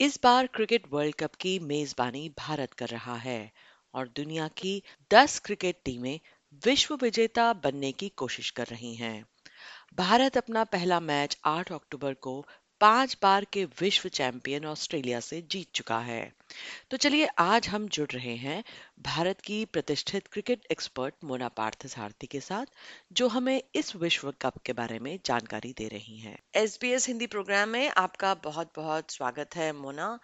[0.00, 3.52] इस बार cricket world cup की मेजबानी भारत कर रहा है
[3.94, 6.20] और दुनिया की 10 क्रिकेट टीमें
[6.66, 9.24] विश्व विजेता बनने की कोशिश कर रही हैं।
[9.94, 12.46] भारत अपना पहला मैच 8 अक्टूबर को
[12.80, 16.32] पाँच बार के विश्व चैंपियन ऑस्ट्रेलिया से जीत चुका है।
[16.90, 18.64] तो चलिए, आज हम जुड़ रहे हैं
[19.00, 22.66] भारत की प्रतिष्ठित क्रिकेट एक्सपर्ट मोना पार्थ सारथी के साथ,
[23.12, 27.68] जो हमें इस विश्व कप के बारे में जानकारी दे रही हैं। एसबीएस हिंदी प्रोग्राम
[27.68, 30.18] में आपका बहुत बहुत स्वागत है मोना।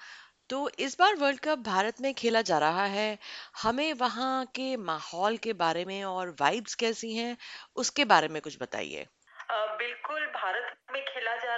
[0.48, 3.18] तो इस बार वर्ल्ड कप भारत में खेला जा रहा है।
[3.62, 7.36] हमें वहाँ के माहौल के बारे में और वाइब्स कैसी हैं,
[7.76, 9.06] उसके बारे में कुछ बताइए।
[9.50, 11.53] बिल्कुल, भारत में खेला जा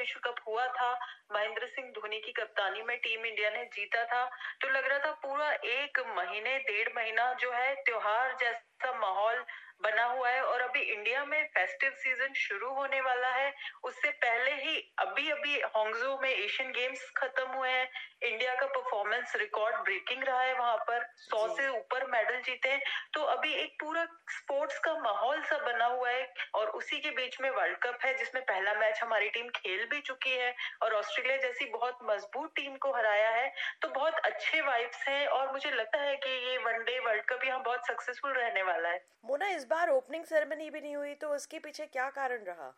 [0.00, 0.90] विश्व कप हुआ था।
[1.32, 4.24] महेंद्र सिंह धोनी की कप्तानी में टीम इंडिया ने जीता था।
[4.60, 9.44] तो लग रहा था पूरा एक महीने, डेढ़ महीना जो है, त्योहार जैसा माहौल
[9.80, 13.52] बना हुआ है और अभी इंडिया में फेस्टिव सीज़न शुरू होने वाला है।
[13.84, 17.88] उससे पहले ही अभी अभी होंगजो में एशियन गेम्स खत्म हुए हैं।
[18.22, 22.80] इंडिया का परफॉर्मेंस रिकॉर्ड ब्रेकिंग रहा है वहाँ पर। सौ से ऊपर मेडल जीते हैं।
[23.14, 27.40] तो अभी एक पूरा स्पोर्ट्स का माहौल सा बना हुआ है और उसी के बीच
[27.40, 31.36] में वर्ल्ड कप है जिसमें पहला मैच हमारी टीम खेल भी चुकी है और ऑस्ट्रेलिया
[31.38, 35.98] जैसी बहुत मज़बूत टीम को हराया है। तो बहुत अच्छे वाइब्स हैं और मुझे लगता
[35.98, 39.90] है कि ये वनडे वर्ल्ड कप यहाँ बहुत सक्सेसफुल रहने वाला है। मोना इस बार
[39.90, 42.70] ओपनिंग सेरेमनी भी नहीं हुई तो उसके पीछे क्या कारण रहा?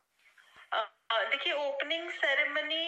[1.13, 2.85] देखिए ओपनिंग सेरेमनी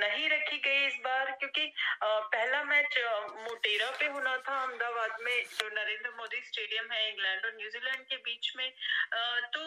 [0.00, 1.64] नहीं रखी गई इस बार क्योंकि
[2.02, 2.98] पहला मैच
[3.38, 8.16] मोटेरा पे होना था अहमदाबाद में जो नरेंद्र मोदी स्टेडियम है इंग्लैंड और न्यूजीलैंड के
[8.28, 8.70] बीच में।
[9.48, 9.62] तो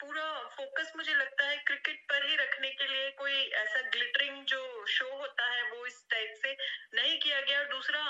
[0.00, 4.62] पूरा फोकस मुझे लगता है क्रिकेट पर ही रखने के लिए कोई ऐसा ग्लिटरिंग जो
[4.88, 6.56] शो होता है वो इस टाइप से
[6.94, 8.02] नहीं किया गया। और दूसरा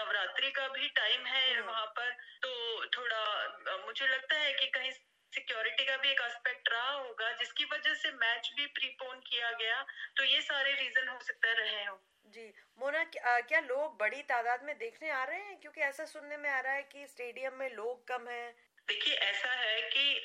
[0.00, 2.10] नवरात्रि का भी टाइम है हाँ। वहाँ पर
[2.42, 2.50] तो
[2.96, 3.22] थोड़ा
[3.94, 4.90] मुझे लगता है कि कहीं
[5.32, 9.82] सिक्योरिटी का भी एक एस्पेक्ट रहा होगा जिसकी वजह से मैच भी प्रीपोन किया गया
[10.16, 11.94] तो ये सारे रीजन हो सकते रहे हो।
[12.26, 12.46] जी
[12.78, 15.60] मोना क्या, क्या लोग बड़ी तादाद में देखने आ रहे हैं?
[15.60, 18.52] क्योंकि ऐसा सुनने में आ रहा है कि स्टेडियम में लोग कम हैं।
[18.88, 20.24] देखिए ऐसा है कि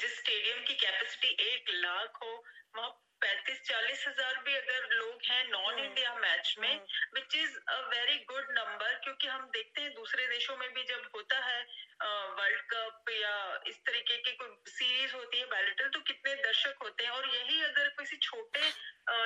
[0.00, 2.32] जिस स्टेडियम की कैपेसिटी एक लाख हो
[2.76, 2.90] वहाँ
[3.22, 6.74] पैंतीस चालीस हज़ार भी अगर लोग हैं नॉन इंडिया मैच में
[7.14, 11.08] which is a very good number क्योंकि हम देखते हैं दूसरे देशों में भी जब
[11.14, 11.60] होता है
[12.02, 13.34] वर्ल्ड कप या
[13.66, 17.60] इस तरीके की कोई सीरीज़ होती है बैलेटल तो कितने दर्शक होते हैं। और यही
[17.62, 18.70] अगर किसी छोटे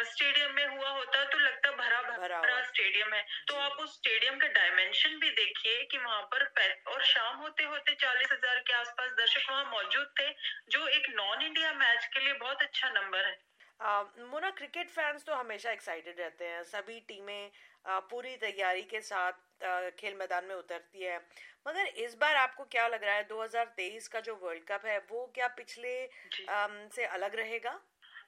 [0.07, 4.39] स्टेडियम में हुआ होता तो लगता भरा भरा, भरा स्टेडियम है। तो आप उस स्टेडियम
[4.39, 6.45] का डायमेंशन भी देखिए कि वहाँ पर
[6.87, 10.31] और शाम होते होते चालीस हज़ार के आसपास दर्शक वहाँ मौजूद थे
[10.69, 13.37] जो एक नॉन इंडिया मैच के लिए बहुत अच्छा नंबर है।
[13.81, 17.51] मोना क्रिकेट फैंस तो हमेशा एक्साइटेड रहते हैं। सभी टीमें
[18.11, 19.33] पूरी तैयारी के साथ
[19.99, 21.17] खेल मैदान में उतरती है।
[21.69, 23.27] मगर इस बार आपको क्या लग रहा है?
[23.29, 25.95] 2023 का जो वर्ल्ड कप है वो क्या पिछले
[26.95, 27.79] से अलग रहेगा?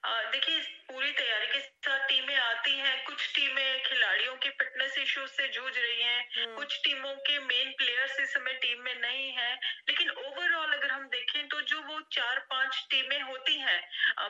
[0.03, 5.49] देखिए पूरी तैयारी के साथ टीमें आती हैं कुछ टीमें खिलाड़ियों के फिटनेस इश्यूज़ से
[5.49, 9.53] जूझ रही हैं हम्म। कुछ टीमों के मेन प्लेयर्स इस समय टीम में नहीं है
[9.89, 13.81] लेकिन ओवरऑल अगर हम देखें तो जो वो चार पाँच टीमें होती हैं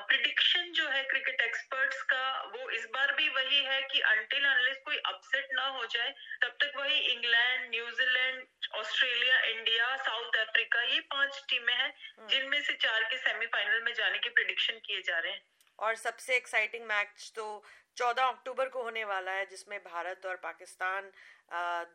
[0.07, 4.81] प्रिडिक्शन जो है क्रिकेट एक्सपर्ट्स का वो इस बार भी वही है कि अनटिल अनलेस
[4.85, 8.47] कोई अपसेट ना हो जाए तब तक वही England New Zealand
[8.77, 13.93] Australia India South Africa ये पाँच टीमें हैं हम्म। जिनमें से चार के सेमीफाइनल में
[13.95, 15.43] जाने के प्रिडिक्शन किए जा रहे हैं
[15.79, 17.63] और सबसे एक्साइटिंग मैच तो
[17.97, 21.11] 14 अक्टूबर को होने वाला है, जिसमें भारत और पाकिस्तान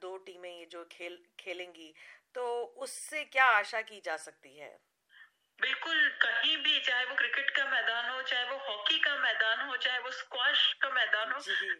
[0.02, 1.94] दो टीमें ये जो खेल, खेलेंगी।
[2.36, 2.44] तो
[2.78, 4.78] उससे क्या आशा की जा सकती है?
[5.59, 9.75] बिल्कुल कहीं भी चाहे वो क्रिकेट का मैदान हो चाहे वो हॉकी का मैदान हो
[9.78, 11.40] चाहे वो स्क्वाश का मैदान हो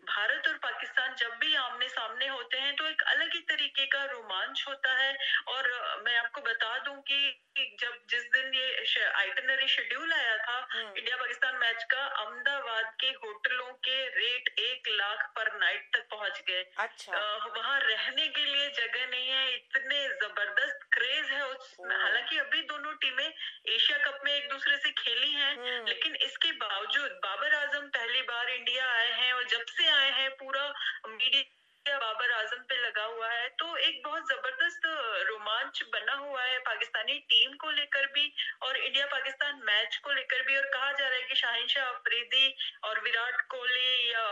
[0.10, 4.04] भारत और पाकिस्तान जब भी आमने सामने होते हैं तो एक अलग ही तरीके का
[4.12, 5.14] रोमांच होता है।
[5.48, 5.68] और
[6.06, 7.40] मैं आपको बता दूँ कि
[7.82, 13.72] जब जिस दिन ये आइटनरी शेड्यूल आया था इंडिया। पाकिस्तान मैच का अहमदाबाद के होटलों
[13.88, 17.20] के रेट एक लाख पर नाइट तक पहुँच गए। अच्छा।
[17.58, 22.94] वहाँ रहने के लिए जगह नहीं है इतने ज़बरदस्त क्रेज है उस हालाँकि अभी दोनों
[23.04, 23.28] टीमें
[23.66, 28.22] एशिया कप में एक दूसरे से खेली हैं हम्म। लेकिन इसके बावजूद बाबर आज़म पहली
[28.24, 30.68] बार इंडिया आए हैं और जब से आए हैं पूरा
[31.08, 31.44] मीडिया
[31.86, 34.86] बाबर आज़म पे लगा हुआ है तो एक बहुत ज़बरदस्त
[35.30, 38.32] रोमांच बना हुआ है पाकिस्तानी टीम को लेकर भी
[38.62, 41.86] और इंडिया पाकिस्तान मैच को लेकर भी और कहा जा रहा है कि शाहिन शाह
[41.86, 44.24] अफरीदी और विराट कोहली या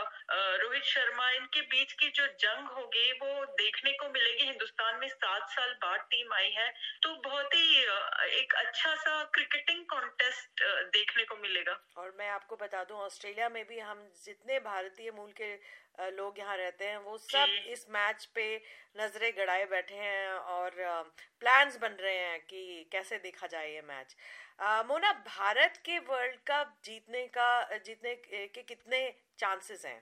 [0.72, 5.48] रोहित शर्मा इनके बीच की जो जंग होगी वो देखने को मिलेगी। हिंदुस्तान में सात
[5.50, 6.68] साल बाद टीम आई है
[7.02, 7.82] तो बहुत ही
[8.40, 10.62] एक अच्छा सा क्रिकेटिंग कॉन्टेस्ट
[10.94, 15.32] देखने को मिलेगा। और मैं आपको बता दूँ ऑस्ट्रेलिया में भी हम जितने भारतीय मूल
[15.40, 15.54] के
[16.12, 18.44] लोग यहाँ रहते हैं वो सब इस मैच पे
[18.96, 20.70] नज़रें गड़ाए बैठे हैं और
[21.40, 24.16] प्लान्स बन रहे हैं कि कैसे देखा जाए ये मैच
[24.88, 29.02] मोना भारत के वर्ल्ड कप जीतने का जीतने के कितने
[29.38, 30.00] चांसेस हैं?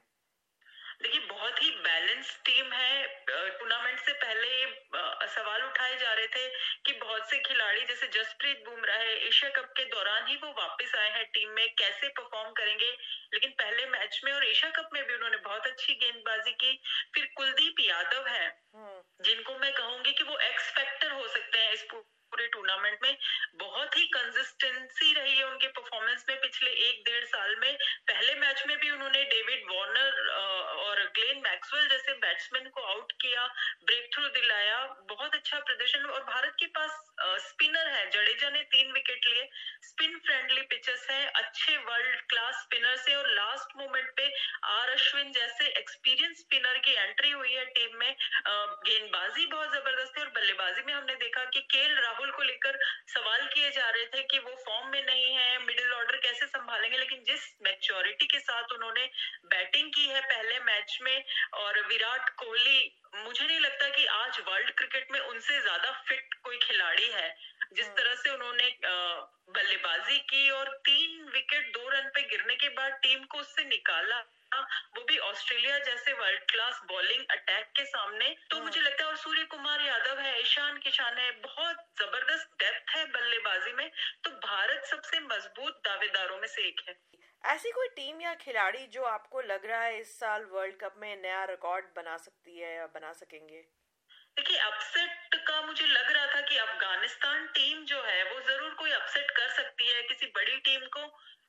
[1.02, 4.48] देखिए बहुत ही बैलेंस टीम है। टूर्नामेंट से पहले
[5.26, 6.48] सवाल उठाए जा रहे थे
[6.86, 10.94] कि बहुत से खिलाड़ी जैसे जसप्रीत बुमराह है एशिया कप के दौरान ही वो वापस
[10.94, 12.90] आए हैं टीम में कैसे परफॉर्म करेंगे?
[13.34, 16.80] लेकिन पहले मैच में और एशिया कप में भी उन्होंने बहुत अच्छी गेंदबाजी की।
[17.14, 21.72] फिर कुलदीप यादव है हम्म। जिनको मैं कहूँगी कि वो एक्स फैक्टर हो सकते हैं
[21.72, 21.82] इस
[22.30, 23.16] पूरे टूर्नामेंट में
[23.60, 27.76] बहुत ही कंसिस्टेंसी रही है उनके परफॉर्मेंस में पिछले एक डेढ़ साल में।
[28.08, 30.28] पहले मैच में भी उन्होंने डेविड वार्नर
[30.80, 33.46] और ग्लेन मैक्सवेल जैसे बैट्समैन को आउट किया
[33.86, 34.78] ब्रेक थ्रू दिलाया,
[35.10, 37.06] बहुत अच्छा प्रदर्शन और भारत के पास
[37.40, 39.48] स्पिनर है, जडेजा ने तीन विकेट लिए।
[39.82, 44.28] स्पिन फ्रेंडली पिचेस है, अच्छे वर्ल्ड क्लास स्पिनर से और लास्ट मोमेंट पे
[44.68, 48.14] आर अश्विन जैसे एक्सपीरियंस स्पिनर की एंट्री हुई है टीम में।
[48.46, 52.78] गेंदबाजी बहुत ज़बरदस्त है और बल्लेबाजी में हमने देखा कि केएल राहुल राहुल को लेकर
[53.08, 56.98] सवाल किए जा रहे थे कि वो फॉर्म में नहीं है मिडिल ऑर्डर कैसे संभालेंगे
[56.98, 59.06] लेकिन जिस मैच्योरिटी के साथ उन्होंने
[59.46, 61.24] बैटिंग की है पहले मैच में
[61.56, 62.80] और विराट कोहली
[63.16, 67.28] मुझे नहीं लगता कि आज वर्ल्ड क्रिकेट में उनसे ज़्यादा फिट कोई खिलाड़ी है
[67.72, 68.68] जिस हाँ। तरह से उन्होंने
[69.50, 74.22] बल्लेबाजी की और तीन विकेट दो रन पे गिरने के बाद टीम को उससे निकाला
[74.56, 79.10] वो भी ऑस्ट्रेलिया जैसे वर्ल्ड क्लास बॉलिंग अटैक के सामने। तो हाँ। मुझे लगता है
[79.10, 83.90] और सूर्य कुमार यादव है ईशान किशान है बहुत ज़बरदस्त डेप्थ है बल्लेबाजी में।
[84.24, 86.94] तो भारत सबसे मज़बूत दावेदारों में से एक है।
[87.44, 91.16] ऐसी कोई टीम या खिलाड़ी जो आपको लग रहा है इस साल वर्ल्ड कप में
[91.22, 93.64] नया रिकॉर्ड बना सकती है या बना सकेंगे?
[94.36, 98.90] देखिए अपसेट का मुझे लग रहा था कि अफ़गानिस्तान टीम जो है वो ज़रूर कोई
[98.90, 101.00] अपसेट कर सकती है किसी बड़ी टीम को।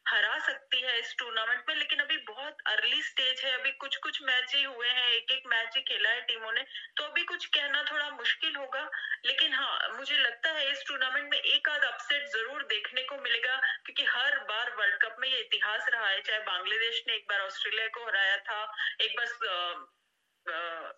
[0.06, 4.22] हरा सकती है इस टूर्नामेंट में, लेकिन अभी बहुत अर्ली स्टेज है, अभी कुछ कुछ
[4.22, 6.66] मैच ही हुए हैं एक एक मैच ही खेला है टीमों ने
[6.98, 8.90] तो अभी कुछ कहना थोड़ा मुश्किल होगा,
[9.26, 13.56] लेकिन हाँ मुझे लगता है इस टूर्नामेंट में एक आध अपसेट ज़रूर देखने को मिलेगा,
[13.86, 17.42] क्योंकि हर बार वर्ल्ड कप में ये इतिहास रहा है, चाहे बांग्लादेश ने एक बार
[17.42, 18.62] ऑस्ट्रेलिया को हराया था,
[19.02, 19.90] एक बार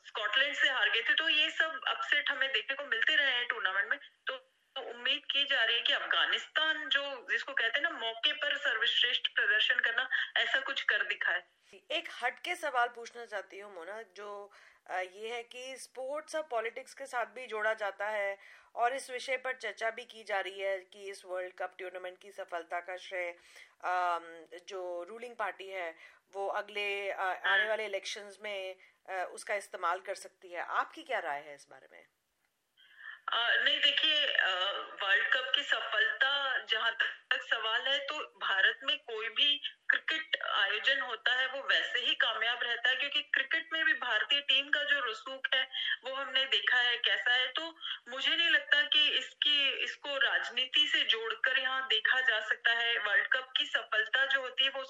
[0.07, 3.47] स्कॉटलैंड से हार गए थे तो ये सब अपसेट हमें देखने को मिलते रहे हैं
[3.47, 3.97] टूर्नामेंट में
[4.27, 4.37] तो
[5.03, 9.27] उम्मीद की जा रही है कि अफ़गानिस्तान जो जिसको कहते हैं ना मौके पर सर्वश्रेष्ठ
[9.35, 10.07] प्रदर्शन करना
[10.37, 11.41] ऐसा कुछ कर दिखाए।
[11.91, 14.29] एक हटके सवाल पूछना चाहती हूँ मोना जो
[14.91, 18.37] ये है कि स्पोर्ट्स और पॉलिटिक्स के साथ भी जोड़ा जाता है
[18.75, 22.17] और इस विषय पर चर्चा भी की जा रही है कि इस वर्ल्ड कप टूर्नामेंट
[22.21, 23.35] की सफलता का श्रेय
[24.69, 25.93] जो रूलिंग पार्टी है
[26.33, 28.75] वो अगले आने हाँ। वाले इलेक्शंस में
[29.33, 32.05] उसका इस्तेमाल कर सकती है। आपकी क्या राय है इस बारे में?
[33.27, 34.25] नहीं, देखिए
[35.03, 36.31] वर्ल्ड कप की सफलता
[36.69, 41.99] जहाँ तक सवाल है तो भारत में कोई भी क्रिकेट आयोजन होता है, वो वैसे
[41.99, 45.67] ही कामयाब रहता है, क्योंकि क्रिकेट में भी भारतीय टीम का जो रसूख है,
[46.05, 47.75] वो हमने देखा है, कैसा है। तो
[48.09, 53.27] मुझे नहीं लगता कि इसकी, इसको राजनीति से जोड़कर यहाँ देखा जा सकता है वर्ल्ड
[53.27, 54.83] कप की सफलता जो होती है वो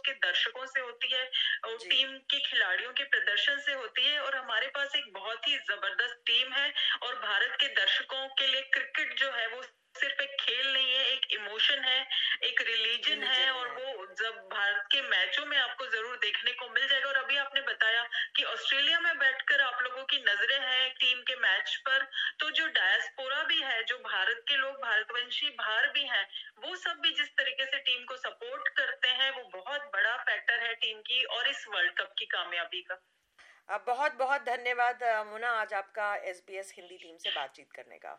[0.63, 1.23] दर्शकों से होती है
[1.63, 5.57] और टीम के खिलाड़ियों के प्रदर्शन से होती है और हमारे पास एक बहुत ही
[5.61, 9.61] ज़बरदस्त टीम है और भारत के दर्शकों के लिए क्रिकेट जो है वो
[9.95, 11.99] सिर्फ़ एक खेल नहीं है एक इमोशन है
[12.43, 16.87] एक रिलीजन है और वो जब भारत के मैचों में आपको ज़रूर देखने को मिल
[16.87, 18.03] जाएगा और अभी आपने बताया
[18.35, 22.07] कि ऑस्ट्रेलिया में बैठकर आप लोगों की नज़रें हैं टीम के मैच पर
[22.39, 26.25] तो जो डायस्पोरा भी है जो भारत के लोग भारतवंशी बाहर भी हैं
[26.57, 30.42] वो सब भी जिस तरीके से टीम को सपोर्ट करते हैं वो बहुत बड़ा फैक्टर
[30.73, 35.73] है टीम की और इस वर्ल्ड कप की कामयाबी का बहुत बहुत धन्यवाद मुना आज
[35.73, 38.15] आपका एसबीएस हिंदी टीम से बातचीत करने का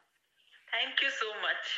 [0.74, 1.72] थैंक यू सो much.